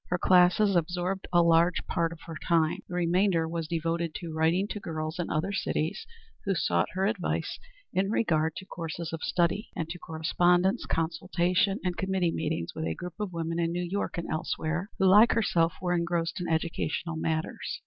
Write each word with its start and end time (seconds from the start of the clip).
Her 0.09 0.17
classes 0.17 0.75
absorbed 0.75 1.27
a 1.31 1.43
large 1.43 1.85
portion 1.85 2.13
of 2.13 2.21
her 2.25 2.35
time. 2.47 2.79
The 2.89 2.95
remainder 2.95 3.47
was 3.47 3.67
devoted 3.67 4.15
to 4.15 4.33
writing 4.33 4.67
to 4.69 4.79
girls 4.79 5.19
in 5.19 5.29
other 5.29 5.51
cities 5.53 6.07
who 6.43 6.55
sought 6.55 6.87
her 6.93 7.05
advice 7.05 7.59
in 7.93 8.09
regard 8.09 8.55
to 8.55 8.65
courses 8.65 9.13
of 9.13 9.21
study, 9.21 9.69
and 9.75 9.87
to 9.89 9.99
correspondence, 9.99 10.87
consultation, 10.87 11.79
and 11.83 11.97
committee 11.97 12.31
meetings 12.31 12.73
with 12.73 12.85
a 12.85 12.95
group 12.95 13.19
of 13.19 13.31
women 13.31 13.59
in 13.59 13.71
New 13.71 13.87
York 13.87 14.17
and 14.17 14.27
elsewhere, 14.27 14.89
who 14.97 15.05
like 15.05 15.33
herself 15.33 15.73
were 15.79 15.93
engrossed 15.93 16.41
in 16.41 16.49
educational 16.49 17.15
matters. 17.15 17.79